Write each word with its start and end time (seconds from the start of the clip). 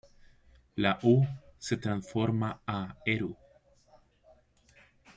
La 0.77 0.97
"u" 1.03 1.23
se 1.59 1.77
transforma 1.77 2.61
a 2.65 2.97
"eru". 3.05 3.37